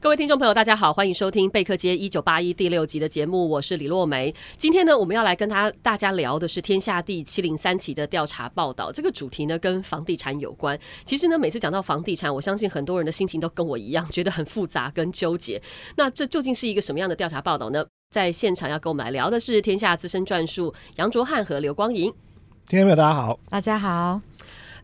[0.00, 4.32] 各位听众朋友，大家好，欢迎收听贝克街一九八一第六集的节目，我是李洛梅。
[4.56, 8.92] 今天呢，我们要来跟他大家聊的是天下第七零三期的调查报道。
[8.92, 10.78] 这个主题呢，跟房地产有关。
[11.04, 15.60] 其实呢，每次讲到房地产，我相信很多人的心情都跟我一样，觉得很复杂跟纠结。
[15.96, 17.84] 那这究竟是一个什么样的调查报道呢？
[18.14, 22.04] 在现场要跟我们来聊的是天下资深撰述杨卓汉和刘光莹。
[22.68, 24.20] 听众朋友，大家好，大家好，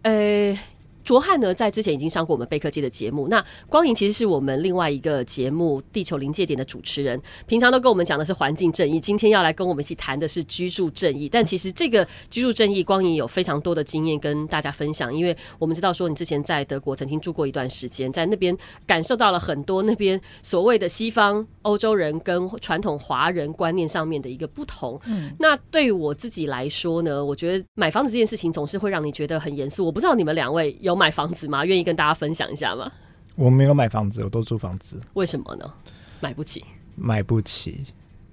[0.02, 0.58] 呃。
[1.04, 3.28] 卓翰呢，在之前已经上过我们贝克街的节目。
[3.28, 11.28] 那光影其实是我们另外一个节目《地球临界点》的主持人，平常都跟我们讲的是环境正义，今天要来跟我们一起谈的是居住正义。
[11.28, 18.56] 但其实这个居住正义，光影有非常多的经验跟大家分享，因为我们知道说你之前在德国曾经住过一段时间，在那边
[18.86, 24.98] 感受到了很多那边所谓的西方欧洲人跟传统华人观念上面的一个不同。
[25.06, 29.84] 嗯，那对于我自己来说呢，我觉得买房子这件事情总是会让你觉得很严肃。
[29.84, 31.64] 我不知道你们两位有买房子吗？
[31.64, 32.90] 愿意跟大家分享一下吗？
[33.36, 35.00] 我没有买房子，我都租房子。
[35.14, 35.72] 为什么呢？
[36.20, 36.64] 买不起，
[36.94, 37.84] 买不起。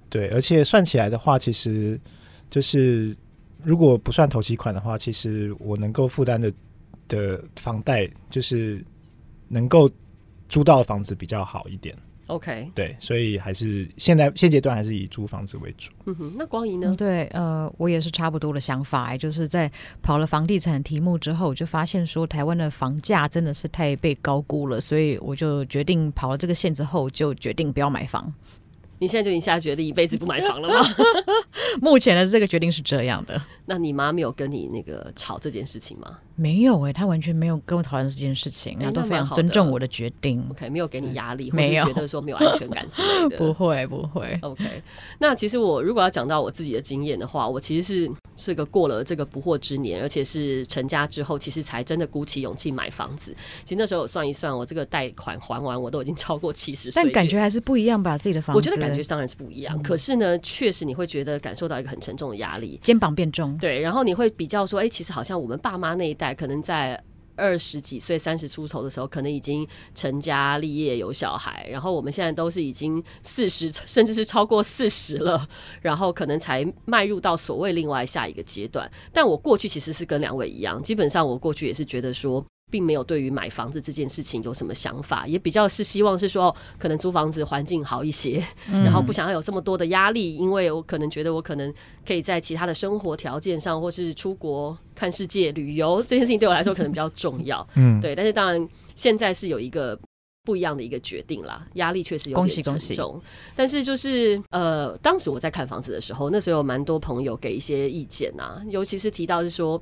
[0.09, 1.99] 对，而且算起来的话，其实
[2.49, 3.15] 就是
[3.63, 6.53] 如果不算头期款的话，其实我能够负担的
[7.07, 8.83] 的房贷，就是
[9.47, 9.89] 能够
[10.49, 11.97] 租到的房子比较好一点。
[12.31, 15.91] OK，对，所以还是现在现阶段还是以租房子为主。
[16.05, 16.93] 嗯哼，那光怡呢？
[16.97, 19.69] 对，呃，我也是差不多的想法，哎，就是在
[20.01, 28.33] 跑了房地产题目之后，我就发现说台湾的房价真的是太被高估了，所以我就决定跑了这个线之后，就决定不要买房。
[29.01, 30.87] 你现在就已经下决定一辈子不买房了吗？
[31.81, 33.41] 目前的这个决定是这样的。
[33.65, 36.19] 那你妈没有跟你那个吵这件事情吗？
[36.35, 40.45] 没有哎、欸，她完全没有跟我讨论这件事情，她、欸、都非常尊重我的决定。
[40.51, 43.37] OK，没有给你压力，没有觉得说没有安全感之类的。
[43.41, 44.37] 不会不会。
[44.43, 44.63] OK，
[45.17, 53.35] 那其实我如果要讲到我自己的经验的话，我其实是是个过了这个不惑之年，而且是成家之后，其实才真的鼓起勇气买房子。
[53.63, 57.03] 其实那时候我算一算，我这个贷款还完，我都已经超过七十岁。
[57.03, 58.17] 但感觉还是不一样吧？
[58.17, 59.77] 自己的房子，我觉得感觉当然是不一样。
[59.77, 63.57] 嗯、可是呢，确实你会觉得感受到一个很沉重的压力，肩膀变重。
[63.57, 67.01] 对，然后你会比较说，哎、欸，其实好像我们爸妈那一代，可能在
[67.35, 75.47] 二十几岁、三十出头的时候，可能已经成家立业、有小孩，然后我们现在都是已经四十，甚至是超过四十了，
[75.81, 78.91] 然后可能才迈入到所谓另外下一个阶段。
[79.13, 82.45] 但我过去其实是跟两位一样，基本上我过去也是觉得说。
[82.71, 91.71] 并没有对于买房子这件事情有什么想法，也比较是希望是说，可能租房子环境好一些，嗯，然后不想要有这么多的压力，因为我可能觉得我可能
[92.07, 97.67] 可以在其他的生活条件上，或是出国看世界、旅游这件事情对我来说可能比较重要。
[97.75, 98.15] 嗯，对。
[98.15, 99.99] 但是当然，现在是有一个
[100.43, 102.73] 不一样的一个决定啦，压力确实有点沉重。
[102.73, 103.21] 恭喜恭喜。
[103.55, 109.81] 但是就是呃，当时我在看房子的时候，那时候有蛮多朋友给一些意见啊，尤其是提到是说。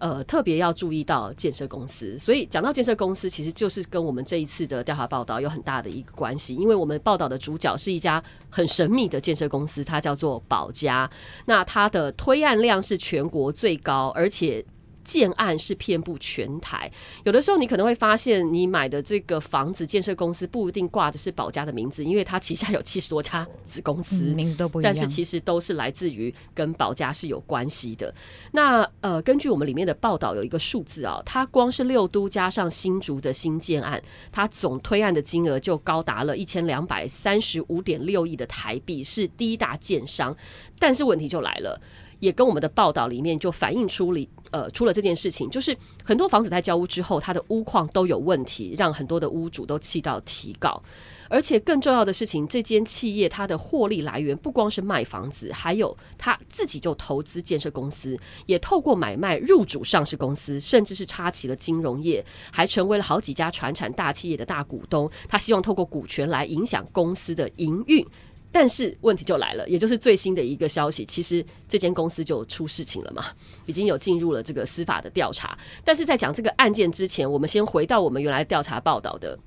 [0.00, 11.08] 呃，特别要注意到建设公司，所以讲到建设公司，其实就是跟我们这一次的调查报道有很大的一个关系，因为我们报道的主角是一家很神秘的建设公司，它叫做宝家，
[11.44, 14.64] 那它的推案量是全国最高，而且。
[15.04, 16.90] 建案是遍布全台，
[17.24, 28.14] 有的时候你可能会发现，你买的这个房子建设公司不一定挂的是保家的名字，因为它旗下有七十多家子公司，名字都不一样，但是其实都是来自于跟保家是有关系的。
[28.52, 40.36] 那呃，根据我们里面的报道，有一个数字啊，它光是六都加上新竹的新建案，它总推案的金额就高达了一千两百三十五点六亿的台币，是第一大建商。
[40.78, 41.80] 但是问题就来了。
[42.20, 50.82] 也跟我们的报道里面就反映出了，呃，出了这件事情，就是很多房子在交屋之后，它的屋况都有问题，让很多的屋主都气到提告。
[51.28, 65.08] 而且更重要的事情，这间企业它的获利来源不光是卖房子，还有他自己就投资建设公司，也透过买卖入主上市公司，甚至是插旗了金融业，还成为了好几家传产大企业的大股东。
[65.28, 68.04] 他希望透过股权来影响公司的营运。
[68.52, 73.26] 但是问题就来了，也就是最新的一个消息，其实这间公司就出事情了嘛，
[73.64, 75.56] 已经有进入了这个司法的调查。
[75.84, 79.38] 但是在讲这个案件之前，我们先回到我们原来调查报道的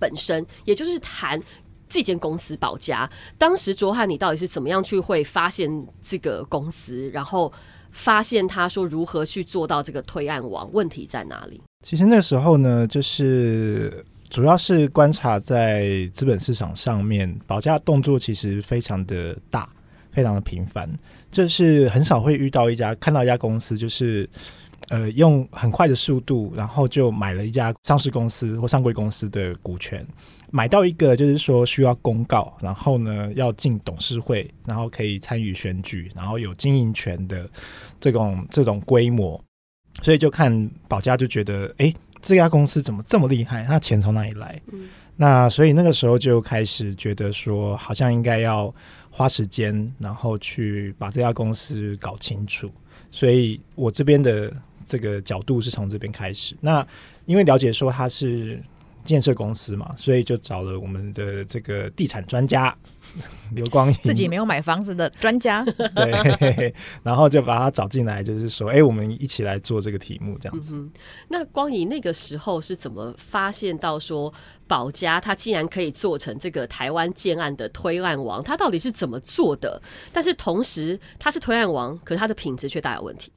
[0.00, 1.40] 本身，也就是谈
[1.88, 3.08] 这间公司保家。
[3.38, 7.52] 当时卓翰，你到底是怎么样去会发现这个公司，然后
[7.92, 10.68] 发现他说如何去做到这个推案王？
[10.72, 11.62] 问题在哪里？
[11.86, 14.04] 其实那时候呢，就是。
[14.32, 19.68] 主要是观察在资本市场上面，宝佳动作其实非常的大，
[20.10, 20.90] 非常的频繁，
[21.30, 24.28] 这是很少会遇到一家看到一家公司就是。
[24.88, 30.04] 呃，用很快的速度，然后就买了一家上市公司或上柜公司的股权，
[30.50, 37.48] 买到一个就是说需要公告，然后呢要进董事会，然后可以参与选举，然后有经营权的
[38.00, 39.42] 这种这种规模，
[40.02, 43.64] 所以就看宝佳就觉得，哎，这家公司怎么这么厉害？
[43.64, 44.58] 他钱从哪里来？
[44.72, 48.74] 嗯、那所以那个时候就开始觉得说，好像应该要
[49.10, 52.70] 花时间，然后去把这家公司搞清楚。
[53.10, 54.50] 所以我这边的。
[54.84, 56.56] 这个角度是从这边开始。
[56.60, 56.84] 那
[57.24, 58.60] 因为了解说他是
[59.04, 62.76] 建设公司嘛，所以就找了我们的这个地产专家
[63.54, 65.64] 刘光颖，自己没有买房子的专家，
[65.94, 70.74] 对， 然后就把他找进来，就是说，哎，我们一起来做这个题目这样子。
[70.76, 70.90] 嗯、
[71.28, 74.32] 那光影那个时候是怎么发现到说
[74.66, 78.42] 宝家他竟然可以做成这个台湾建案的推案王？
[78.42, 79.80] 他到底是怎么做的？
[80.12, 83.32] 但是同时他是推案王，可是他的品质却大有问题。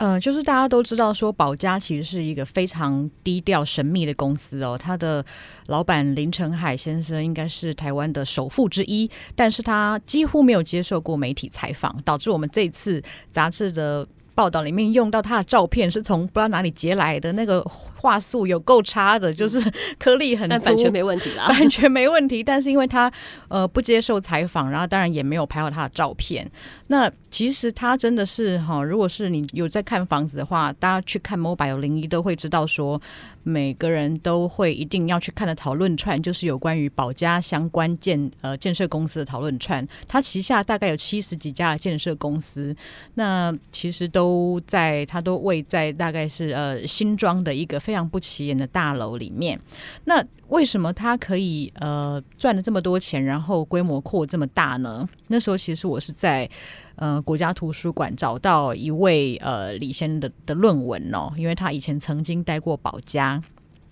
[0.00, 4.78] 呃，就是大家都知道说，宝佳其实是一个非常低调神秘的公司哦。
[4.78, 5.22] 他的
[5.66, 14.08] 老板林成海先生应该是台湾的首富之一，但是他几乎没有接受过媒体采访，导致我们这次杂志的。
[14.40, 17.62] 报道里面用到他的照片是从不知道哪里截来的，那个
[17.98, 19.60] 画素有够差的，就是
[19.98, 22.42] 颗粒很粗，但版权没问题啦，版权没问题。
[22.42, 23.12] 但是因为他
[23.48, 26.50] 呃不接受采访，然后当然也没有拍到他的照片。
[26.86, 32.98] 那其实他真的是哈，如果是你有在看房子的话，大家去看 Mobile 零一都会知道说。
[33.42, 39.86] 每个人都会一定要去看的讨论串，就是有关于保家相关建呃建设公司的讨论串。
[40.06, 42.74] 他旗下大概有七十几家建设公司，
[43.14, 49.58] 那其实都在他都位在大概是呃新庄的一个非常不起眼的大楼里面。
[50.04, 55.08] 那为什么他可以呃赚了这么多钱，然后规模扩这么大呢？
[55.26, 56.48] 那时候其实我是在。
[56.96, 63.42] 呃，国家图书馆找到一位呃李先的的论文哦，因为他以前曾经待过保家，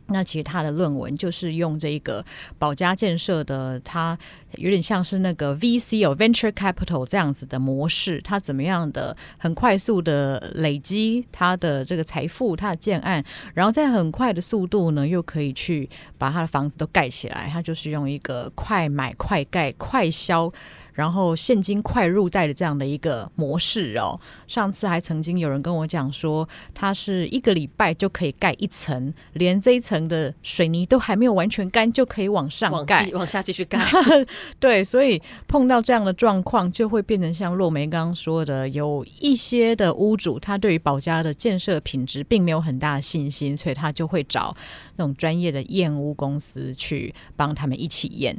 [0.09, 2.25] 那其实他的论文就是用这个
[2.59, 4.19] 保家建设的，他
[4.57, 13.23] 有点像是那个 VC 哦 Venture Capital 这样子的模式，他怎么样的很快速的累积他的这个财富，他的建案，
[13.55, 20.53] 然后在很快的速度呢，又可以去把他的房子都盖起来，他就是用一个快买快盖快销。
[20.99, 24.19] 然后现金快入袋的这样的一个模式哦，
[24.49, 33.81] 上次还曾经有人跟我讲说，它是一个礼拜就可以盖一层，连这一层的水泥都还没有完全干，就可以往上盖，往下继续盖。
[34.59, 44.53] 对，所以碰到这样的状况，就会变成像洛梅刚刚说的，有一些的屋主他对于保家的建设品质并没有很大的信心，所以他就会找
[44.97, 48.37] 那种专业的验屋公司去帮他们一起验。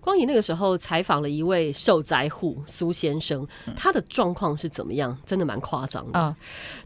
[0.00, 3.46] 光影那个时候采访了一位受灾户苏先生，
[3.76, 5.16] 他的状况是怎么样？
[5.26, 6.34] 真的蛮夸张的啊！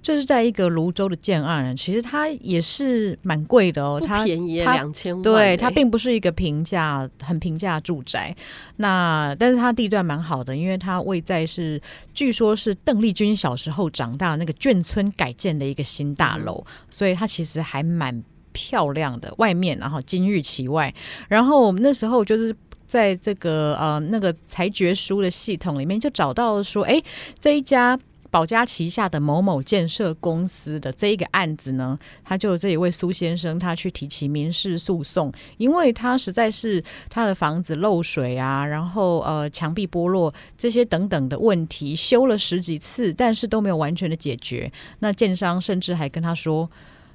[0.03, 8.35] 这、就是在一个泸州的建案，其实它也是蛮贵的哦，它便宜两千万，对，它并不是一个平价很平价住宅。
[8.77, 11.81] 那但是它地段蛮好的，因为它位在是
[12.13, 18.23] 据说是邓丽君小时候长大的那个眷村改建的一个新大楼，所以它其实还蛮
[18.53, 20.93] 漂亮的，外面然后金玉其外。
[21.29, 22.55] 然后我们那时候就是。
[22.93, 27.03] 在这个呃那个裁决书的系统里面，就找到了说，哎，
[27.41, 27.99] 这一家
[28.31, 44.71] 保家旗下的某某建设公司的这一个案子呢，他就这一位苏先生，他去提起民事诉讼，因为他实在是他的房子漏水啊，然后呃墙壁剥落这些等等的问题，修了十几次，但是都没有完全的解决。
[44.99, 46.69] 那建商甚至还跟他说，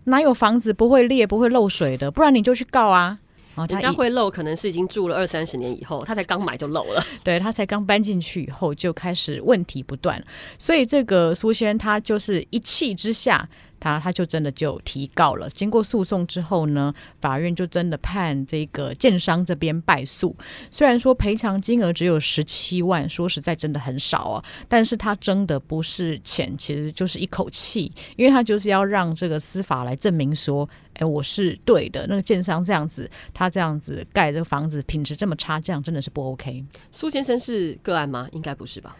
[0.05, 2.09] 哪有房子不会裂、不会漏水的？
[2.09, 3.19] 不然你就去告啊。
[3.65, 7.03] 人家会漏，可能是已经住了二三十年以后，他才刚买就漏了。
[7.23, 10.23] 对，他才刚搬进去以后就开始问题不断，
[10.59, 13.47] 所以这个苏先生他就是一气之下。
[13.79, 20.35] 他他就真的就提告了，经过诉讼之后呢，法院就真的判这个建商这边败诉。
[20.71, 32.05] 虽然说赔偿金额只有十七万，说实在真的很少啊，但是他争的不是钱，其实就是一口气，因为他就是要让这个司法来证明说，哎，我是对的。
[32.07, 36.63] 那个建商这样子，他这样子盖这个房子品质这么差，这样真的是不 OK。
[36.91, 38.27] 苏先生是个案吗？
[38.31, 38.95] 应该不是吧。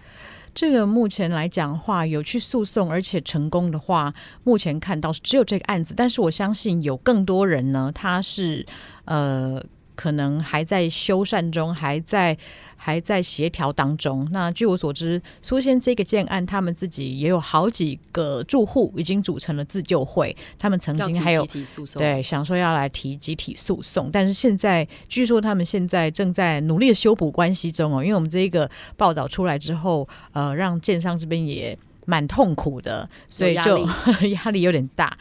[0.58, 4.12] 这个目前来讲话，有去诉讼而且成功的话，
[4.44, 5.94] 目前看到是只有这个案子。
[5.96, 8.66] 但是我相信有更多人呢，他是
[9.06, 9.64] 呃
[9.98, 12.38] 可能还在修缮中，还在
[12.78, 14.26] 还在协调当中。
[14.32, 21.46] 那据我所知，苏仙这个建案，他们自己也有好几个住户已经组成了自救会，他们曾经还有
[21.96, 31.78] 对想说要来提集体诉讼，但是现在据说他们现在正在努力的修补关系中哦，因为我们这个报道出来之后，呃，让建商这边也。
[32.08, 33.86] 蛮痛苦的，所以就
[34.32, 35.16] 压力有点大，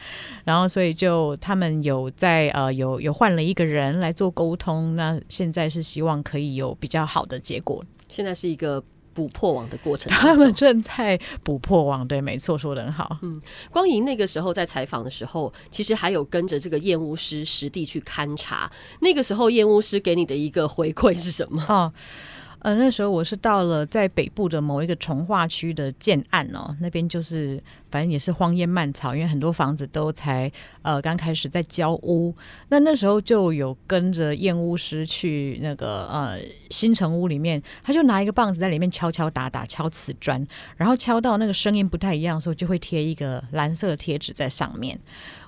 [0.45, 7.83] 然后所以就他们有在呃有有换了一个人来做沟通，那现在是希望可以有比较好的结果。
[8.07, 8.81] 现在是一个
[9.13, 13.17] 补破网的过程， 他们正在补破网，对，没错，说的很好。
[13.21, 21.61] 嗯，光莹那个时候在采访的时候，其实还有跟着这个验屋师实地去勘察，那个时候验屋师给你的一个回馈是什么？
[21.67, 21.91] 哦
[22.59, 32.35] 呃，那时候我是到了在北部的某一个重划区的建案哦，那边就是反正也是荒烟蔓草，因为很多房子都才呃刚开始在交屋。
[32.69, 36.37] 那那时候就有跟着验屋师去那个呃
[36.69, 40.45] 新城屋里面，他就拿一个棒子在里面敲敲打打敲瓷砖，
[40.75, 44.99] 然后敲到那个声音不太一样的时候，就会贴一个蓝色的贴纸在上面。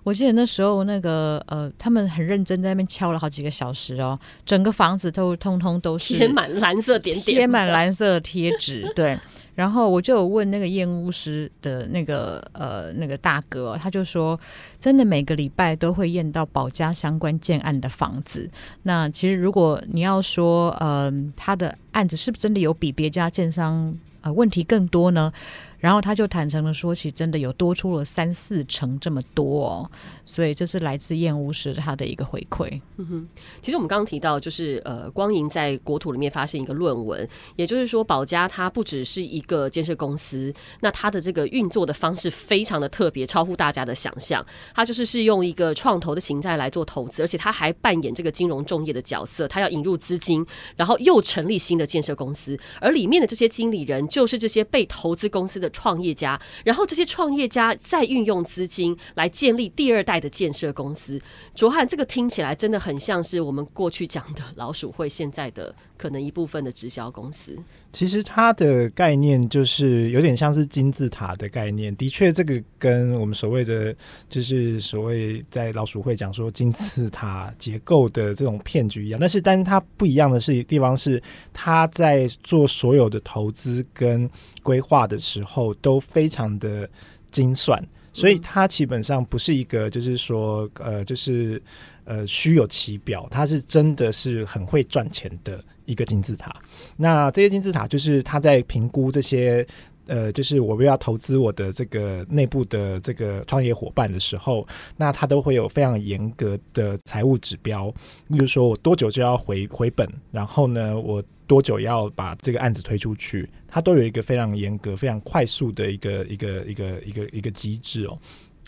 [0.09, 8.91] 我记得那时候，那个呃，他们很认真在那边敲了好几个小时哦，整个房子都通通都是贴满蓝色点点，贴满蓝色贴纸。
[8.95, 9.15] 对，
[9.53, 14.39] 然后我就有问那个验屋师的那个呃那个大哥，他就说，
[14.79, 18.49] 真的每个礼拜都会验到保家相关建案的房子。
[18.81, 25.31] 那其实如果你要说，呃，他的案子是不是真的有比别家建商呃问题更多呢？
[25.79, 29.91] 然后他就坦诚的说起，真的有多出了三四成这么多哦，
[30.25, 32.81] 所以这是来自燕屋时他的一个回馈。
[32.97, 33.27] 嗯哼，
[33.61, 44.45] 其实我们刚刚提到，就是呃，光莹在国土里面发现一个论文，也就是说，保家它不只是一个建设公司，那它的这个运作的方式非常的特别，超乎大家的想象。
[44.75, 50.45] 它就是是用一个创投的形态来做投资，而且它还扮演这个金融重业的角色，它要引入资金，
[50.75, 55.68] 然后又成立新的建设公司，而里面的这些经理人就是这些被投资公司的。
[55.69, 61.21] 创业家，然后这些创业家再运用资金来建立第二代的建设公司。
[61.55, 67.57] 卓汉，这个听起来真的很像是我们过去讲的老鼠会现在的可能一部分的直销公司。
[67.91, 71.95] 其实它的概念就是有点像是金字塔的概念。
[71.95, 73.95] 的确，这个跟我们所谓的
[74.29, 79.19] 就是所谓在老鼠会讲说金字塔结构的这种骗局一样。
[79.19, 84.29] 但是，但是它不一样的是地方是，它在做所有的投资跟
[84.61, 86.87] 规划的时候都非常的
[87.31, 87.83] 精算，
[88.19, 91.61] 所以它基本上不是一个就是说呃就是
[92.03, 95.63] 呃虚有其表，它是真的是很会赚钱的。
[95.85, 96.55] 一个金字塔，
[96.95, 99.65] 那这些金字塔就是它在评估这些
[100.09, 107.93] 呃，就是我们要投资我的这个内部的这个创业伙伴的时候，那他都会有非常严格的财务指标，
[108.27, 118.17] 例如说我多久就要回回本，然后呢，我多久要把这个案子推出去，它都有一个非常严格、非常快速的一个一个一个一个一个机制哦，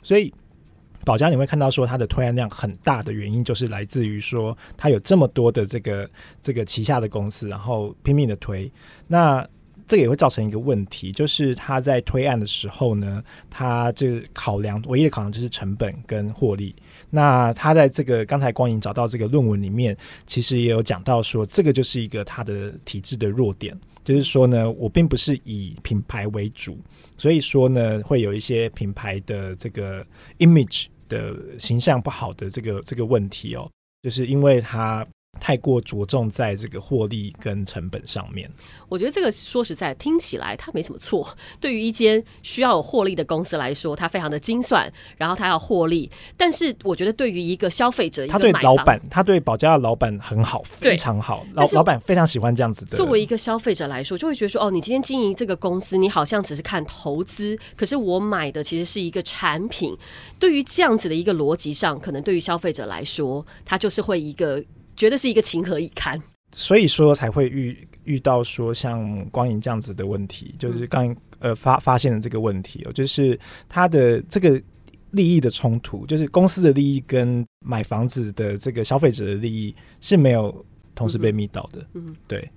[0.01, 0.33] 所以。
[1.03, 6.07] 保家你会看到说它的推案量很大的原因，就是来自于说它有这么多的这个
[6.43, 8.71] 这个旗下的公司，然后拼命的推。
[9.07, 9.43] 那
[9.91, 16.73] 这个也会造成一个问题，就是他在推案的时候呢，他就考量唯一的考量就是成本跟获利。
[17.09, 23.77] 那他在这个刚才光影找到这个论文里面，其实也有讲到说，这个就是一个他的体制的弱点。
[24.01, 26.77] 就是说呢，我并不是以品牌为主，
[27.17, 30.05] 所以说呢，会有一些品牌的这个
[30.39, 33.69] image 的形象不好的这个这个问题哦，
[34.01, 35.05] 就是因为他。
[35.39, 38.49] 太过着重在这个获利跟成本上面，
[38.87, 41.35] 我觉得这个说实在听起来它没什么错。
[41.59, 46.09] 对于一间需要有获利的公司来说，它非常的精算，然后它要获利。
[46.37, 51.45] 但是我觉得对于一个消费者，他对老板，他对保家的老板很好，非常好。
[51.53, 52.95] 老老板非常喜欢这样子的。
[52.95, 59.97] 作为一个消费者来说，就会觉得说，哦，你今天经营这个公司，你好像只是看投资，可是我买的其实是一个产品。
[60.39, 64.63] 对于这样子的一个逻辑上，可能对于消费者来说，他就是会一个。
[64.95, 66.21] 觉得是一个情何以堪，
[66.51, 74.61] 所以说才会遇遇到说像光影这样子的问题，就是刚呃发发现了这个问题哦，就是他的这个
[75.11, 81.85] 利益的冲突，就是公司的利益跟买房子的这个消费者的利益是没有同时被密到的。
[81.93, 82.49] 嗯，对，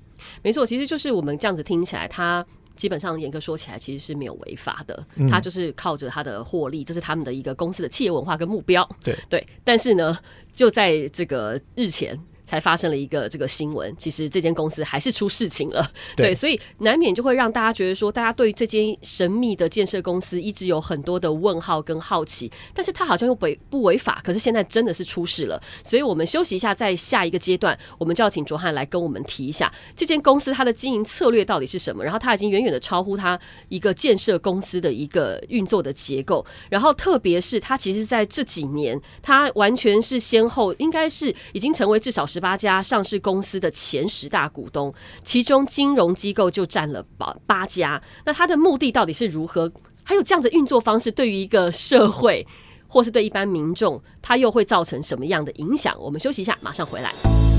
[0.42, 2.44] 没错，其实就是我们这样子听起来，他。
[2.76, 5.06] 基本上严格说起来，其实是没有违法的。
[5.28, 8.88] 他就是靠着他的获利，这是他们的一个公司的企业文化跟目标。
[9.02, 10.18] 对对，但是呢，
[10.52, 12.18] 就在这个日前。
[12.54, 13.92] 才发生了一个这个新闻。
[13.98, 22.50] 其实这间公司还是出事情了，对，对，所以难免就会让大家觉得说，大家对这间神秘的建设公司一直有很多的问号跟好奇。
[22.72, 25.60] 但是它好像又违不违法，可是现在真的是出事了。
[25.82, 32.04] 所以我们休息一下，在下一个阶段，我们就要请卓汉来跟我们提一下这间公司它的经营策略到底是什么。
[32.04, 36.44] 然后它已经远远的超乎它一个建设公司的一个运作的结构。
[36.70, 47.98] 然后特别是它其实在这几年，它完全是先后，应该是已经成为至少十八家上市公司的前十大股东，其中金融机构就占了八八家。
[48.26, 49.72] 那它的目的到底是如何？
[50.02, 52.46] 还有这样的运作方式，对于一个社会，
[52.86, 55.96] 或是对一般民众，它又会造成什么样的影响？
[55.98, 57.53] 我们休息一下，马上回来。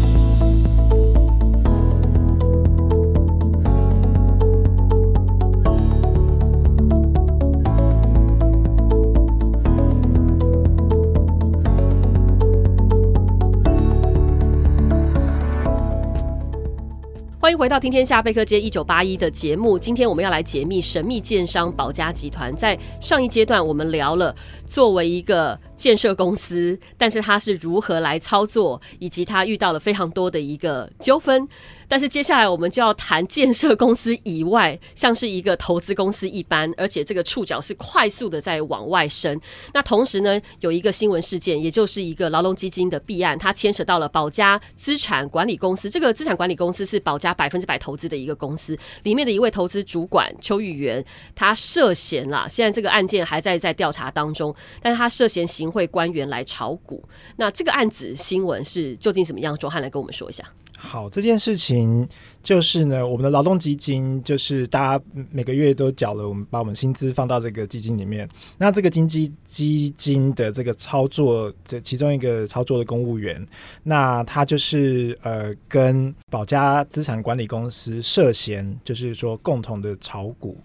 [17.46, 19.78] 欢迎回到《听天下贝壳街一九八一》的节目。
[19.78, 22.52] 今天我们要来解密神秘建商保家集团。
[22.56, 24.36] 在上一阶段，我们聊了
[24.66, 31.48] 作为一个建设公司，但是它是如何来操作，以及它遇到了非常多的一个纠纷。
[31.88, 39.40] 但是接下来我们就要谈建设公司以外，像是一个投资公司一般，而且这个触角是快速的在往外伸。
[39.74, 45.90] 那同时呢，有一个新闻事件，也就是一个劳动基金的弊案，它牵扯到了宝家资产管理公司。
[45.90, 51.04] 这个资产管理公司是宝家百分之百投资的一个公司，里面的一位投资主管邱玉元，
[51.36, 52.48] 他涉嫌了。
[52.50, 57.04] 现在这个案件还在在调查当中，但是他涉嫌行贿官员来炒股。
[57.38, 59.56] 那这个案子新闻是究竟怎么样？
[59.58, 60.44] 卓汉来跟我们说一下。
[60.78, 62.08] 好，这件事情
[62.44, 68.28] 就是呢，我们的劳动基金就是大家每个月都缴了，我们把我们薪资放到这个基金里面。
[68.58, 73.44] 那这个经济基金的这个操作，这其中一个操作的公务员，
[73.84, 80.58] 那他就是呃跟保家资产管理公司涉嫌，就是说共同的炒股。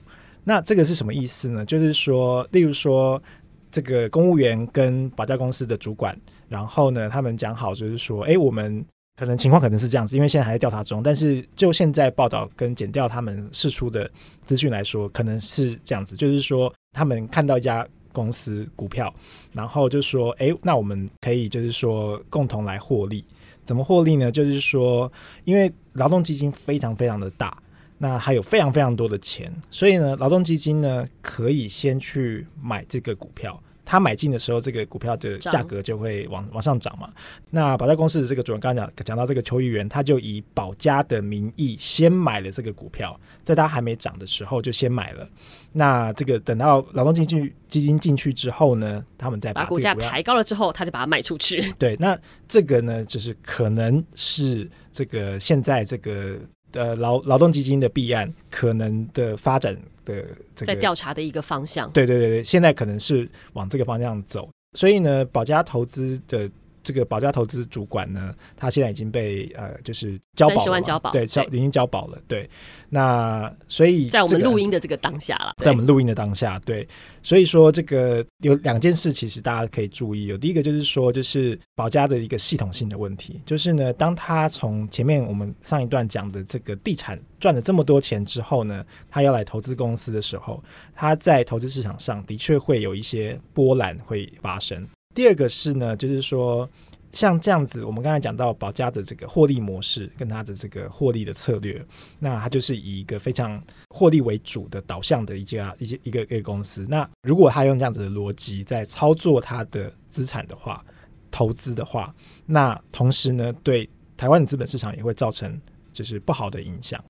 [0.42, 1.64] 那这个是什么意思呢？
[1.64, 3.22] 就是说，例如说
[3.70, 8.84] 这个公务员跟保家公司的主管，然后呢，他们讲好就是说，哎，我们。
[9.20, 11.02] 可能情况可能是这样子，因为现在还在调查中。
[11.02, 14.10] 但是就现在报道跟检调他们释出的
[14.46, 19.14] 资讯来说，可能是这样子，就是说他们看到一家公司股票，
[19.52, 23.22] 然后就说：“哎，那我们可以就是说共同来获利。
[23.62, 24.32] 怎么获利呢？
[24.32, 25.12] 就是说，
[25.44, 27.54] 因为劳动基金非常非常的大，
[27.98, 37.10] 那还有非常非常多的钱，所以呢，劳动基金呢可以先去买这个股票。”他买进的时候，这个股票的价格就会往往上涨嘛。
[37.50, 45.28] 那保家公司的这个主人刚刚讲讲到这个邱议员，他就以保家的名义先买了这个股票，在他还没涨的时候就先买了。
[45.72, 51.72] 那这个等到劳动基金基金进去之后呢，他们再把，把股价抬高了之后，他就把它卖出去。
[51.76, 56.38] 对，那这个呢，就是可能是这个现在这个。
[56.72, 66.50] 呃，劳劳动基金的弊案可能的发展的这个在调查的一个方向，对对对对，现在可能是往这个方向走，所以呢，保家投资的。
[66.82, 72.48] 这个保家投资主管呢，他现在已经被呃，就是交保了，三十万交保，对，交已经交保了，对。
[72.88, 76.86] 那所以在我们录音的这个当下了，在我们录音的当下，对。
[77.22, 80.26] 所以说这个有两件事，其实大家可以注意。
[80.26, 90.62] 有第一个就是说，就是保家的一个系统性的问题，就是呢，当他从前面我们上一段讲的这个地产赚了这么多钱之后呢，他要来投资公司的时候，
[90.94, 94.88] 他在投资市场上的确会有一些波澜会发生。
[95.14, 96.68] 第二个是呢，就是说
[97.12, 101.84] 像这样子，我们刚才讲到保家的这个获利模式跟它的这个获利的策略，
[102.20, 106.86] 那它就是以一个非常获利为主的导向的一家一些一个一个公司。
[106.88, 110.84] 那如果他用这样子的逻辑在操作它的资产的话，
[111.32, 112.14] 投资的话，
[112.46, 115.60] 那同时呢，对台湾的资本市场也会造成
[115.92, 117.02] 就是不好的影响。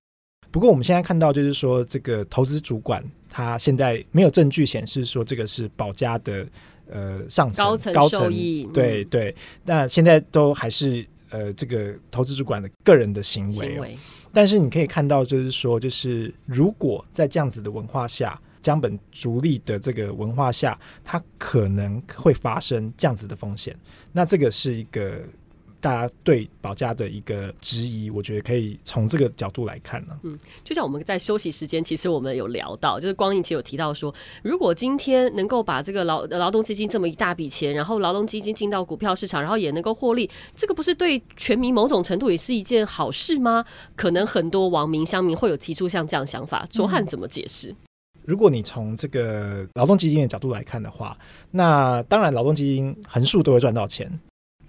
[0.49, 6.47] 不过我们现在看到，就是说这个投资主管他现在没有证据显示说这个是保家的。
[6.89, 13.87] 呃，上层高层受益，对对，那现在都还是呃，这个投资主管的个人的行为，哦。
[14.33, 23.75] 但是你可以看到，就是说，就是如果在这样子的文化下，江本逐利的这个文化下，它可能会发生这样子的风险。
[24.11, 25.21] 那这个是一个。
[25.81, 30.17] 大家对保价的一个质疑，我觉得可以从这个角度来看呢。
[30.23, 34.13] 嗯，就像我们在休息时间，其实我们有聊到，就是光影其实有提到说，
[34.43, 43.65] 如果今天能够把这个劳劳动基金这么一大笔钱，然后劳动基金进到股票市场，然后也能够获利，这个不是对全民某种程度也是一件好事吗？
[43.95, 47.75] 可能很多网民乡民会有提出像这样想法，卓汉怎么解释？
[48.23, 51.17] 如果你从这个劳动基金的角度来看的话，
[51.49, 54.07] 那当然劳动基金横竖都会赚到钱。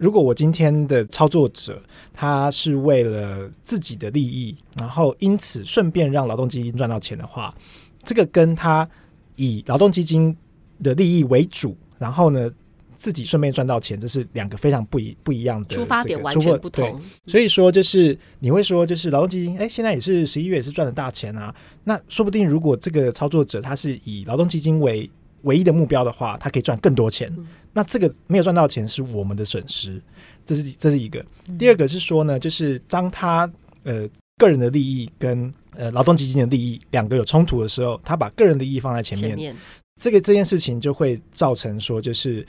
[0.03, 1.81] 如果我今天的操作者
[2.13, 7.55] 他是为了自己的利益，然后因此顺便让劳动基金赚到钱的话，
[8.03, 8.89] 这个跟他
[9.37, 10.37] 以劳动基金
[10.83, 12.51] 的利益为主，然后呢，
[12.97, 17.01] 自己顺便赚到钱，这是两个非常不一不一样的、这个、出发点，完全不同。
[17.29, 21.55] 所以说，就是你会说，就是劳动基金，哎，现在也是十一月也是赚了大钱啊。
[21.85, 25.09] 那说不定，如果这个操作者他是以劳动基金为
[25.43, 27.33] 唯一的目标的话，他可以赚更多钱。
[27.37, 30.01] 嗯、那这个没有赚到钱是我们的损失，
[30.45, 31.25] 这是这是一个。
[31.49, 33.51] 嗯、第二个是说呢，就是当他
[33.85, 39.57] 呃个人的利益跟呃劳动基金的利益两个有冲突的时候，他把个人的利益放在前面，前面
[40.01, 42.47] 这个这件事情就会造成说就是。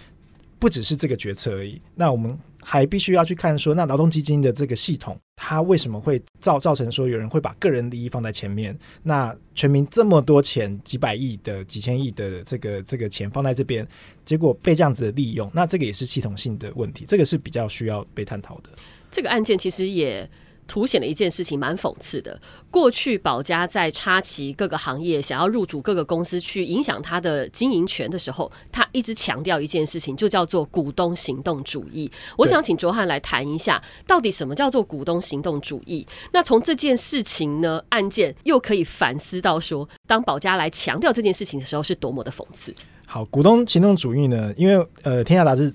[0.63, 8.73] 不只是这个决策而已，那我们还必须要去看说，那劳动基金的这个系统，它为什么会造造成说有人会把个人利益放在前面？
[9.04, 13.86] 那全民这么多钱，几百亿的、几千亿的这个这个钱放在这边，
[14.23, 18.69] 结果被这样子的利用，那这个也是系统性的问题，这个是比较需要被探讨的。
[19.12, 20.30] 这个案件其实也。
[20.67, 22.39] 凸显了一件事情，蛮讽刺的。
[22.71, 32.12] 过去宝家在插旗各个行业，想要入主各个公司去影响他的经营权的时候，他一直强调一件事情，就叫做股东行动主义。
[32.38, 36.06] 我想请卓汉来谈一下，到底什么叫做股东行动主义？
[36.32, 42.73] 那从这件事情呢，案件又可以反思到说，当宝家来强调这件事情的时候，是多么的讽刺。
[43.06, 44.54] 好，股东行动主义呢？
[44.58, 45.73] 因为呃，天下杂志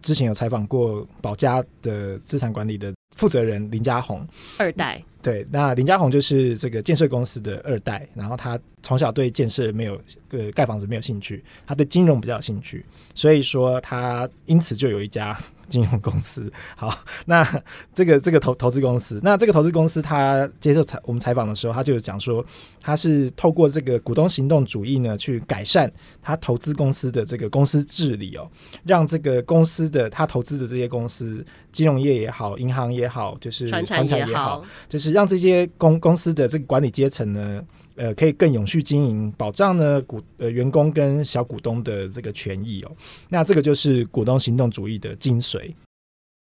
[0.00, 2.95] 之前有采访过宝家的资产管理的。
[3.16, 4.24] 负责人林家宏，
[4.58, 5.02] 二代。
[5.20, 10.00] 对，那林家宏就是这个建设公司的二代，然后他从小对建设没有
[10.30, 15.36] 呃盖房子没有兴趣，他对金融比较有兴趣，所以说他因此就有一家。
[15.68, 17.46] 金融公司， 好，那
[17.94, 22.44] 这个这个投投资公司，那这个投资公司，他接受采我们采访的时候，他就讲说，
[22.80, 25.90] 他是透过这个股东行动主义呢，去改善
[26.22, 28.48] 他投资公司的这个公司治理哦，
[28.84, 37.62] 让这个公司的他投资的这些公司，金融业也好，银行也好，就是传产也好，就是让这些公公司的这个管理阶层呢。
[37.96, 42.92] 呃，可以更永续经营，保障呢股呃员工跟小股东的这个权益哦。
[43.28, 45.72] 那这个就是股东行动主义的精髓。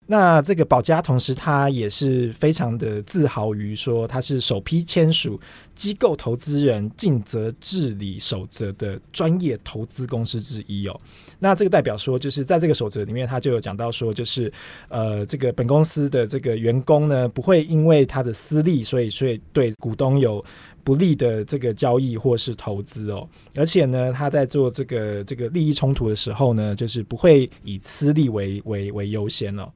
[0.05, 5.41] 那这个保家同时，他也是非常的自豪于说，他是首批签署
[5.77, 11.01] 机构投资人尽责治理守则的专业投资公司之一哦。
[11.39, 14.53] 那这个代表说，就是在这个守则里面，他就有讲到说，就是
[14.89, 20.45] 呃，这个本公司的这个员工呢，不会因为他的私利，所以所以对股东有。
[20.85, 29.71] 不利的这个交易或是投资哦，而且呢，他在做这个这个利益冲突的时候呢，就是不会以私利为为为优先哦。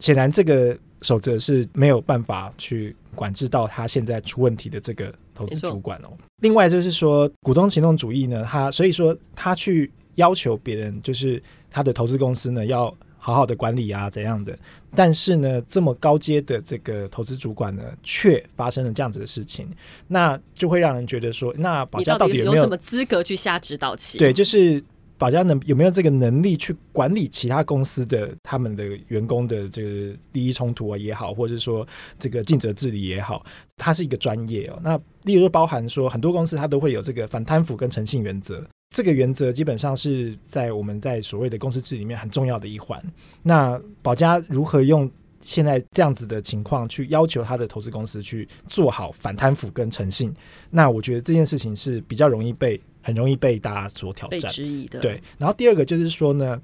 [0.00, 6.08] 显然，这个守则是没有办法去管制到他现在出问题的这个投资主管哦。
[6.42, 12.94] 另外就是说，股东行动主义呢，他所以说他去要求别人，就是他的投资公司呢要。
[13.26, 14.56] 好好的管理啊，怎样的？
[14.94, 19.68] 但是呢，这么高阶的这个投资主管呢，却发生了这样子的事情，
[20.06, 24.16] 那就会让人觉得说，那保家到底有没有，有什么资格去下指导棋？
[24.16, 24.80] 对，就是
[25.18, 29.90] 保家能有没有这个能力去管理其他公司的他们的员工的这个
[30.30, 31.84] 利益冲突啊也好，或者是说
[32.20, 33.44] 这个尽责治理也好，
[33.76, 34.78] 它是一个专业哦。
[34.84, 38.64] 那例如说包含说很多公司它都会有这个反贪腐跟诚信原则。
[38.90, 43.02] 这个原则基本上是在我们在所谓的公司制里面很重要的一环。
[43.42, 50.32] 那保家如何用现在这样子的情况去要求他的投资公司去做好反贪腐跟诚信？
[50.70, 55.00] 那我觉得这件事情是比较容易被很容易被大家所挑战、质疑的。
[55.00, 55.20] 对。
[55.36, 56.60] 然后第二个就是说呢，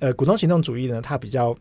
[0.00, 1.56] 呃，股东行动主义呢，它比较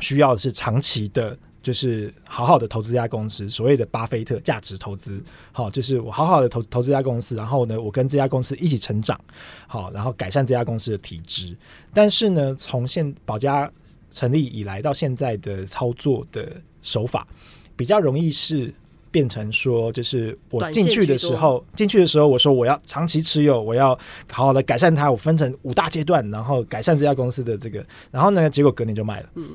[0.00, 1.38] 需要的是长期的。
[1.64, 5.18] 就是好好的投资这家公司，所谓的巴菲特价值投资，
[5.50, 9.18] 好，就是我好好的投投资这家公司，然后呢，我跟这家公司一起成长，
[9.66, 11.56] 好，然后改善这家公司的体质。
[11.94, 13.68] 但是呢，从现保家
[14.10, 17.26] 成立以来到现在的操作的手法，
[17.74, 18.70] 比较容易是
[19.10, 23.98] 变成说，就是我进去的时候，进去的时候我说我要长期持有，我要
[24.30, 29.30] 好好的改善它，我分成五大阶段，然后改善这家公司的这个，然后呢，结果隔年就卖了。
[29.36, 29.48] 嗯。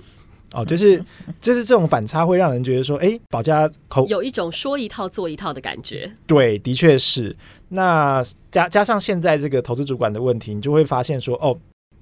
[0.54, 1.04] 哦，就是
[1.42, 6.12] 就是这种反差会让人觉得说，哎，保家口有一种说一套做一套的感觉。
[6.26, 7.36] 对，的确是。
[7.70, 11.58] 那加加上现在这个投资主管的问题，你就会发现说，哦。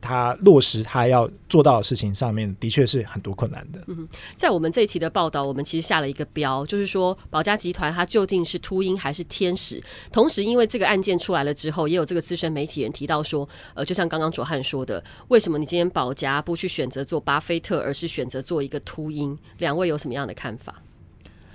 [0.07, 3.83] 他落实他要做到的事情上面，的确是很多困难的。
[3.87, 9.83] 嗯，在我们这一期的报道，我们其实下了一个标，就是说保家集团它究竟是秃鹰还是天使？
[10.11, 19.37] 同时，因为这个案件出来了之后，也有这个资深媒体人提到说，呃，就像刚刚卓汉说的，为什么你今天保家不去选择做巴菲特，而是选择做一个秃鹰？
[19.57, 20.81] 两位有什么样的看法？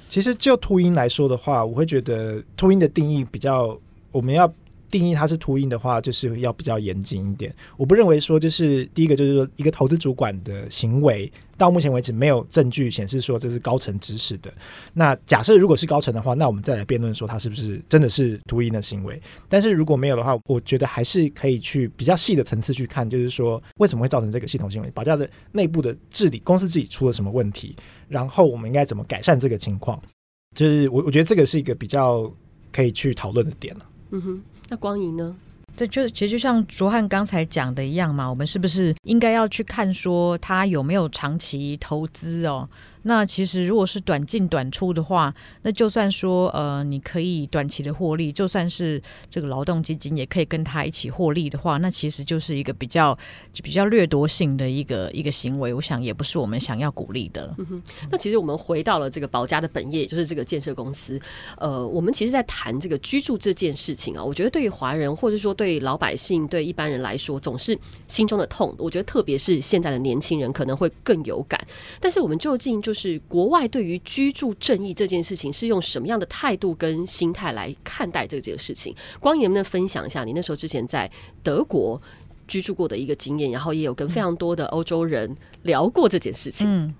[0.09, 3.79] 其实就秃鹰来说的话，我会觉得秃鹰的定义比较，
[4.11, 4.47] 我们要
[4.93, 7.53] 定义它是秃鹰的话，就是要比较严谨一点。
[7.79, 14.53] 我不认为说就是第一个就是说一个投资主管的行为，到目前为止没有证据显示说这是高层指使的。
[14.93, 19.21] 那假设如果是高层的话，那我们再来辩论说他是不是真的是秃鹰的行为。
[19.49, 27.75] 但是如果没有的话，我觉得还是可以去比较细的层次去看，就是说为什么会造成这个系统性问题，保价的内部的治理，公司自己出了什么问题，
[28.09, 29.99] 然后我们应该怎么改善这个情况。
[30.55, 32.31] 就是我我觉得这个是一个比较
[32.71, 33.87] 可以去讨论的点了。
[34.11, 34.43] 嗯哼。
[34.73, 35.37] 那光影呢？
[35.77, 42.69] 对，就其实就像卓汉刚才讲的一样嘛，我们是不是应该要去看说他有没有长期投资哦？
[43.05, 53.19] 那其实如果是短进短出的话，那就算说呃，你可以短期的获利，就算是这个劳动基金也可以跟他一起获利的话，那其实就是一个比较
[53.61, 57.53] 比较掠夺性的一个一个行为，我想也不是我们想要鼓励的。
[58.09, 61.21] 那其实我们回到了这个保家的本业，就是这个建设公司。
[61.59, 68.73] 呃，我们其实，在谈这个居住这件事情啊，我觉得对于华人，或者说对老百姓、对一般人来说，总是心中的痛。
[68.79, 71.61] 我觉得，特别是现在的年轻人，可能会更有感。
[71.99, 78.95] 但是，我们究竟就就是国外对于居住正义这件事情是用什么样的态度跟心态来看待这件事情？
[79.19, 81.11] 光银能不能分享一下你那时候之前在
[81.43, 81.99] 德国
[82.47, 86.67] 居住过的一个经验，然后也有跟非常多的欧洲人聊过这件事情？
[86.69, 86.95] 嗯，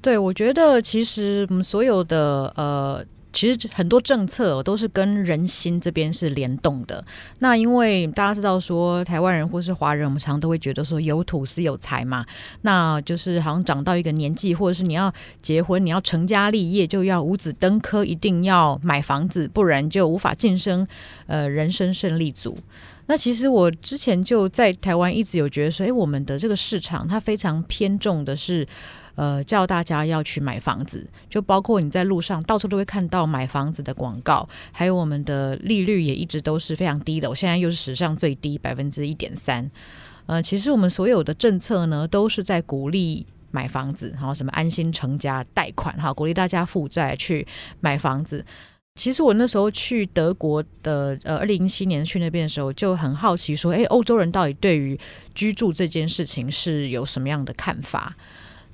[0.00, 3.04] 对，我觉得其实我们所有的呃。
[3.32, 7.04] 其实很多政策都是跟人心这边是联动的。
[7.38, 12.26] 那因为大家知道说，台湾人或是华人，我们常常都会觉得说有土是有财嘛。
[12.62, 20.86] 那就是好像长到一个年纪，或者是你要结婚，你要成家立业，就要五子登科，一定要买房子，不然就无法晋升
[21.26, 22.58] 呃人生胜利组。
[23.06, 28.66] 那其实我之前就在台湾一直有觉得说，哎，我们的这个市场它非常偏重的是。
[29.20, 39.70] 呃，叫大家要去买房子，就包括你在路上到处都会看到买房子的广告，还有我们的利率也一直都是非常低的，我现在又是史上最低百分之一点三。
[40.24, 47.46] 呃，其实我们所有的政策呢，都是在鼓励买房子，然后什么安心成家贷款，哈，鼓励大家负债去
[47.80, 48.42] 买房子。
[48.94, 54.98] 其实我那时候去德国的，呃，二零一七年去那边的时候，就很好奇说，哎，欧洲人到底对于
[55.34, 58.16] 居住这件事情是有什么样的看法？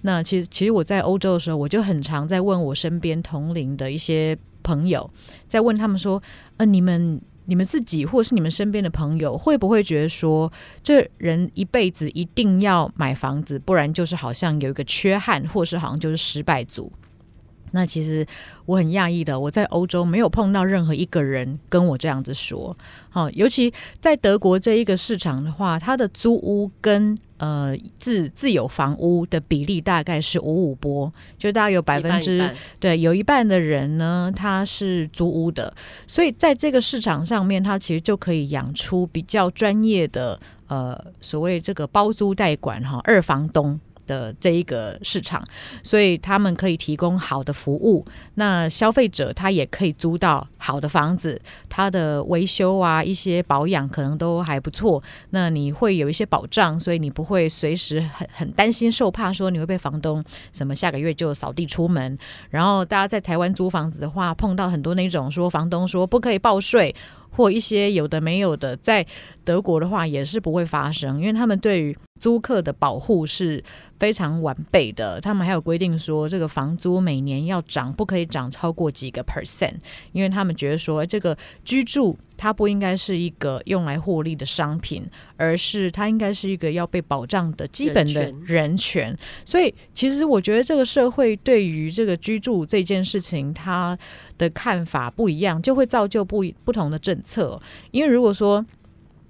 [0.06, 5.10] 那其实，其实我在欧洲的时候，我就很常在问我身边同龄的一些朋友，
[5.48, 6.22] 在问他们说
[6.58, 16.92] ：“呃，你们、你们自己，或是你们身边的朋友，会不会觉得说，这人一辈子一定要买房子，不然就是好像有一个缺憾，或是好像就是失败族？”
[17.76, 18.26] 那其实
[18.64, 22.74] 我很讶异的，我在欧洲没有碰到任何一个人跟我这样子说。
[23.10, 35.72] 好，尤其在德国这一个市场的话，它的租屋跟呃自自有房屋的比例大概是五五波，就大概有百分之对，有一半的人呢，他是租屋的，
[36.06, 43.78] 所以在这个市场上面，它其实就可以养出比较专业的呃所谓这个包租代管哈二房东。
[44.06, 45.42] 的这一个市场，
[45.82, 48.04] 所以他们可以提供好的服务。
[48.34, 55.02] 那消费者他也可以租到好的房子，他的维修啊、一些保养可能都还不错。
[55.30, 62.16] 那你会有一些保障，所以你不会随时很很担心受怕，说你会被房东什么下个月就扫地出门。
[62.50, 66.94] 然后大家在台湾租房子的话，碰到很多那种说房东说不可以报税。
[67.28, 69.06] 或一些有的没有的，在
[69.46, 73.62] 德国的话也是不会发生，因为他们对于租客的保护是
[74.00, 75.20] 非常完备的。
[75.20, 79.74] 他们还有规定说，这个房租每年要涨，不可以涨超过几个 percent，
[80.10, 85.04] 因为他们觉得说，这个居住它不应该是一个用来获利的商品，
[85.36, 89.16] 而是它应该是一个要被保障的基本的人权。
[89.44, 93.96] 所以，其实我觉得这个社会对于这个居住这件事情，它
[94.36, 97.60] 的看法不一样，就会造就不不同的政策。
[97.92, 98.64] 因为如果说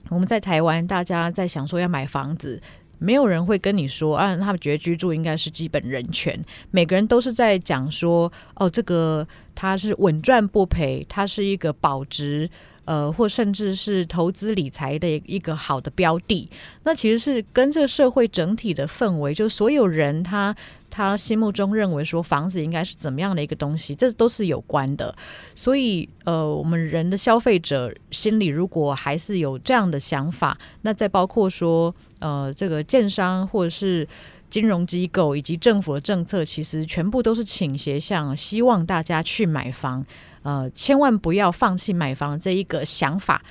[0.08, 2.60] 我们在台湾，大家在想说要买房子，
[2.98, 6.38] 没有人会跟你说啊，他们觉得居住应该是基本人权。
[6.70, 12.48] 每个人都是在讲说，哦，这个它是稳赚不赔，它是一个保值。
[12.86, 16.48] 呃，或甚至是投资理财的一个好的标的，
[16.84, 20.54] 那其实是跟这个社会整体的氛围，就所有人他
[20.96, 25.14] 他心目中认为说房子应该是怎么样的一个东西，这都是有关的。
[25.54, 34.08] 所以，呃，我们人的消费者心里如果还是有这样的想法，那再包括说，呃，这个建商或者是
[34.48, 40.02] 金融机构以及政府的政策，其实全部都是倾斜向希望大家去买房。
[40.44, 43.42] 呃，千万不要放弃买房这一个想法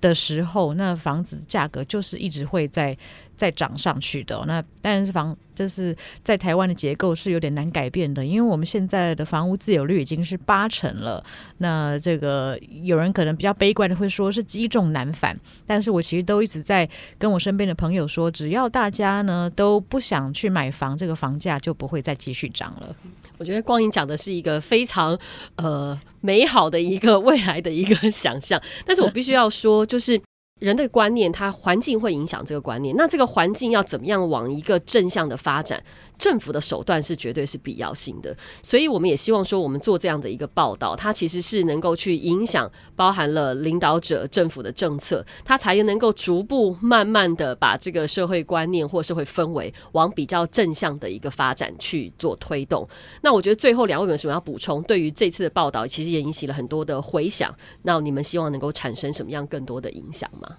[0.00, 2.96] 的时候，那房子价格就是一直会在
[3.36, 4.42] 再涨上去的。
[4.46, 11.24] 那当然是房就是在台湾的结构是有点难改变的，因为我们现在的房屋自有率已经是八成了。
[11.58, 22.94] 那这个有人可能比较悲观的会说是积重难返，但是我其实都一直在跟我身边的朋友说，只要大家呢都不想去买房，这个房价就不会再继续涨了。
[23.38, 25.18] 我觉得光影讲的是一个非常
[25.56, 30.20] 呃美好的一个未来的一个 想象，但是我必须要说，就是。
[30.60, 32.94] 人的观念，它环境会影响这个观念。
[32.96, 35.82] 那这个环境要怎么样往一个正向的发展？
[36.24, 38.34] 政府的手段是绝对是必要性的。
[38.62, 52.88] 所以我们也希望说，我们做这样的一个报道，它其实是能够去影响，包含了领导者、政府的政策，它才能够逐步慢慢的把这个社会观念或社会氛围往比较正向的一个发展去做推动。
[53.20, 54.82] 那我觉得最后两位有什么要补充？
[54.84, 57.54] 对于这次的报道，其实也引起了很多的回响。
[57.82, 60.56] 那你们希望能够产生什么样更多的影响吗？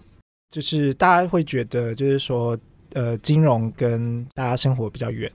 [0.51, 2.57] 就是大家会觉得，就是说，
[2.93, 5.29] 呃，金融跟大家生活比较远，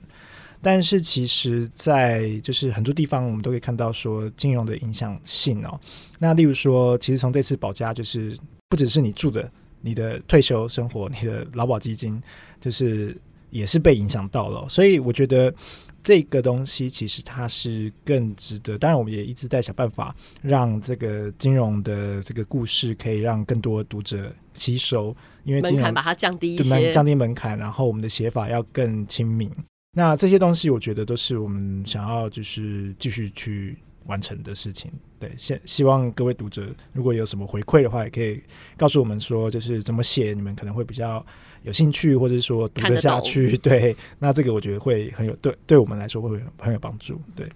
[0.62, 5.78] 但是其实，在就是很多地方，我们都可以看到说金融的影响性哦。
[6.18, 8.36] 那例如说，其实从这次保家，就是
[8.68, 12.22] 不只是你住的，你的退休生活，你的劳保基金，
[12.60, 13.16] 就是
[13.50, 14.68] 也是被影响到了。
[14.68, 15.54] 所以我觉得。
[16.02, 29.50] 这个东西其实它是更值得，当然我们也一直在想办法让这个金融的这个故事可以让更多读者吸收，因为门槛把它降低一些，降低门槛，然后我们的写法要更亲民。
[29.92, 33.76] 那这些东西我觉得都是我们想要就是继续去
[34.06, 34.90] 完成的事情。
[35.18, 38.42] 对，希希望各位读者如果有什么回馈的话，也可以
[38.76, 41.24] 告诉我们说，就是怎么写你们可能会比较。
[41.62, 47.20] 有兴趣，或者是说读得下去，对，那这个我觉得会很有对，对我们来说会很很有帮助。
[47.36, 47.46] 对，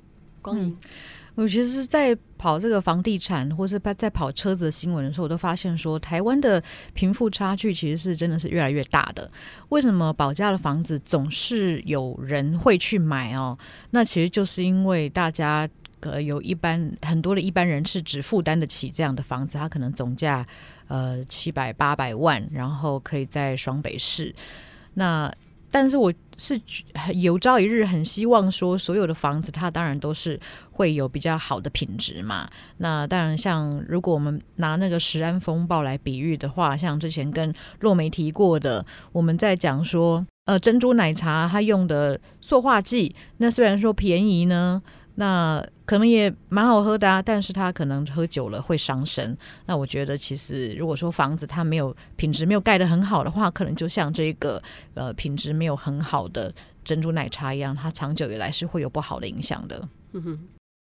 [0.43, 0.77] 光影，
[1.35, 9.31] 我其实在跑这个房地产，或是在跑车子的新闻的时候，我都发现说，台湾的贫富差距其实是真的是越来越大的。
[9.69, 13.59] 为什么保价的房子总是有人会去买哦？
[13.91, 15.69] 那其实就是因为大家。
[16.01, 20.47] 呃，有一般很多的一般人是只负担得起这样的房子，他可能总价
[20.87, 24.35] 呃七百八百万，然后可以在双北市。
[24.93, 25.33] 那
[25.75, 26.61] 但是我是
[27.15, 30.39] 有朝一日很希望说，所有的房子它当然都是
[30.71, 32.49] 会有比较好的品质嘛。
[32.77, 44.81] 那当然，像如果我们拿那个食安风暴来比喻的话，像之前跟洛梅提过的，我们在讲说，呃，珍珠奶茶它用的塑化剂，那虽然说便宜呢。
[45.17, 49.37] 那可能也蛮好喝的啊，但是它可能喝久了会伤身。
[49.67, 54.63] 那我觉得，其实如果说房子它没有品质没有盖得很好的话，可能就像这个
[54.95, 59.89] 呃品质没有很好的珍珠奶茶一样，它长久以来是会有不好的影响的。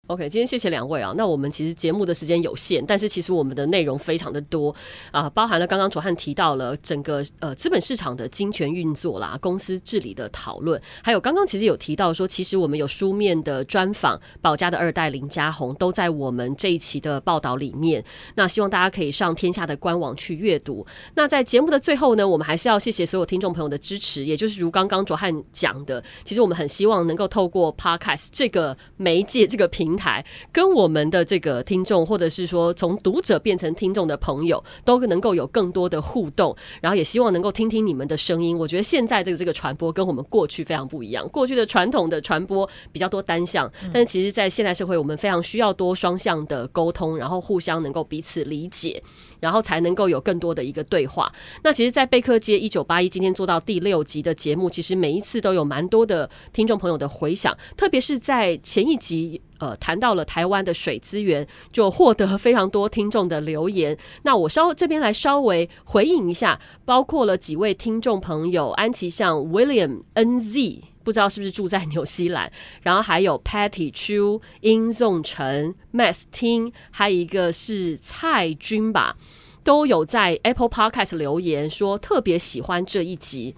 [0.08, 1.14] OK，今天谢谢两位啊。
[1.16, 4.74] 那我们其实节目的时间有限，但是其实我们的内容非常的多
[5.10, 18.04] 啊，包含了刚刚卓汉提到了整个呃资本市场的金权运作啦，公司治理的讨论，还有刚刚其实有提到说，其实我们有书面的专访保家的二代林佳宏，都在我们这一期的报道里面。
[18.34, 20.86] 那希望大家可以上天下的官网去阅读。
[21.14, 29.93] 那在节目的最后呢，我们还是要谢谢所有听众朋友的支持，也就是如刚刚卓汉讲的，其实我们很希望能够透过 Podcast 这个媒介这个平。
[29.94, 38.58] 平台跟我们的这个听众，或者是说从读者变成听众的朋友，都能够有更多的互动，然后也希望能够听听你们的声音。
[38.58, 49.00] 我觉得现在的这个传播跟我们过去非常不一样，过去的传统的传播比较多单向，但是其实，在现代社会，我们非常需要多双向的沟通，然后互相能够彼此理解，
[49.38, 51.32] 然后才能够有更多的一个对话。
[51.62, 59.40] 那其实，在贝克街一九八一今天做到第六集的节目，其实每一次都有蛮多的听众朋友的回响，特别是在前一集。
[59.58, 63.96] 呃，谈到了台湾的水资源，就获得非常多听众的留言。
[64.22, 72.50] 那我稍这边来稍微回应一下，包括了几位听众朋友，安琪像 William N Z，不知道是不是住在纽西兰，
[72.82, 79.16] 然后还有 Patty Chu、殷颂成、Math 听，还有一个是蔡军吧，
[79.62, 83.54] 都有在 Apple Podcast 留言说特别喜欢这一集。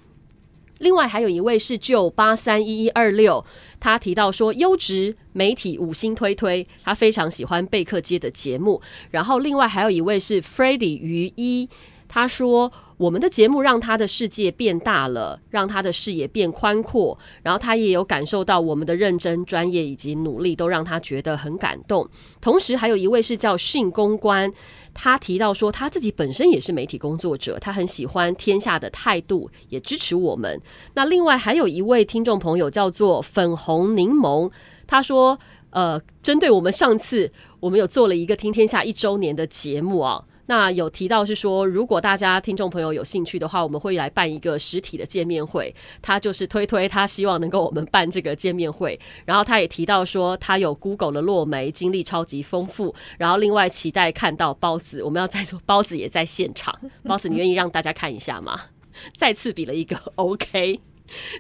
[0.79, 3.45] 另外还有一位是九八三一一二六，
[3.81, 8.81] 他提到说优质媒体五星推推，他非常喜欢贝克街的节目。
[9.11, 11.69] 然后另外还有一位是 Freddie 于一，
[12.09, 17.19] 他说我们的节目让他的世界变大了，让他的视野变宽阔。
[17.43, 22.09] 然后他也有感受到我们的认真、专业以及努力，都让他觉得很感动。
[22.41, 24.53] 同时还有一位是叫训公关。
[24.99, 30.59] 他提到说，他自己本身也是媒体工作者，他很喜欢天下的态度，也支持我们。
[30.95, 34.51] 那另外还有一位听众朋友叫做粉红柠檬，
[34.87, 37.31] 他说，呃，针对我们上次
[37.61, 40.25] 我们有做了一个听天下一周年的节目啊。
[40.47, 45.75] 那有提到是说，如果大家听众朋友有兴趣的话，我们会来办一个实体的见面会。
[46.01, 48.99] 他就是推推，他希望能够我们办这个见面会。
[49.25, 52.95] 然后他也提到说，他有 Google 的落梅，经历超级丰富。
[53.19, 56.79] 然后另外期待看到包子，我们要再说包子也在现场。
[57.05, 58.61] 包子，你愿意让大家看一下吗？
[59.17, 60.81] 再次比了一个 OK。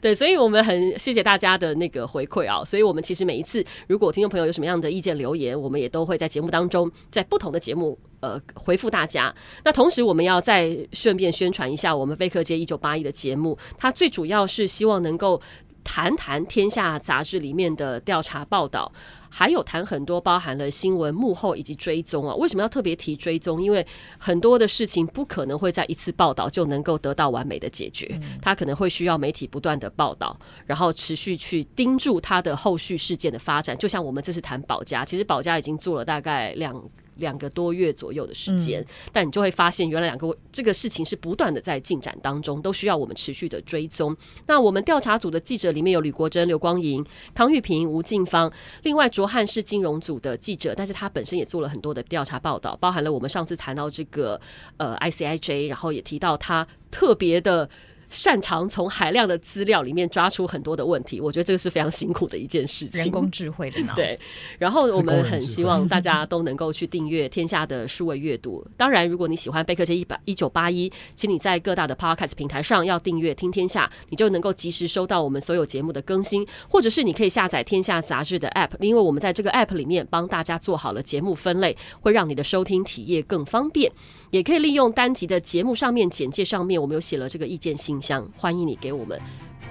[0.01, 9.35] 对，所以我们很谢谢大家的那个回馈啊，所以我们其实每一次，如果听众朋友有什么样的意见留言，我们也都会在节目当中，在不同的节目呃回复大家。
[9.64, 15.41] 那同时，我们要再顺便宣传一下我们贝克街一九八一的节目，它最主要是希望能够
[15.85, 18.91] 谈谈《天下》杂志里面的调查报道。
[19.29, 23.62] 还有谈很多包含了新闻幕后以及追踪啊，为什么要特别提追踪？
[23.62, 23.87] 因为
[24.17, 33.77] 很多的事情不可能会在一次报道就能够得到完美的解决，它可能会需要媒体不断的报道，然后持续去盯住它的后续事件的发展。
[33.77, 36.83] 就像我们这次谈保家，其实保家已经做了大概两。
[37.17, 44.17] 两个多月左右的时间，嗯，但你就会发现，原来两个这个事情是不断的在进展当中，都需要我们持续的追踪。
[44.47, 47.05] 那我们调查组的记者里面有吕国珍、刘光莹、
[47.35, 48.53] 唐玉平、吴静芳，
[48.83, 54.41] 另外卓汉是金融组的记者，但是他本身也做了很多的调查报道，包含了我们上次谈到这个
[54.77, 57.69] 呃 ICIJ，然后也提到他特别的。
[58.09, 63.01] 擅长从海量的资料里面抓出很多的问题，我觉得这个是非常辛苦的一件事情。
[63.01, 63.95] 人工智慧的脑。
[63.97, 64.19] 对，
[64.59, 68.65] 然后我们很希望大家都能够去订阅天下的数位阅读。
[68.77, 76.47] 当然，如果你喜欢贝克街一百一九八一，请你在各大的 Podcast 平台上要订阅听天下，你就能够及时收到我们所有节目的更新。
[76.69, 83.91] 或者是你可以下载天下杂志的 App，因为我们在这个 App 里面帮大家做好了节目分类，会让你的收听体验更方便。
[84.31, 89.20] 也可以利用单集的节目上面简介上面，我们有写了这个意见信箱，欢迎你给我们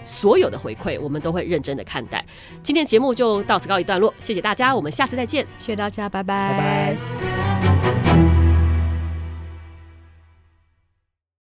[0.03, 2.25] 所有的回馈，我们都会认真的看待。
[2.63, 6.51] 今天节目就到此告一段落，谢谢大家，我们下次再见，谢谢大家，拜拜。
[6.51, 8.34] 拜拜。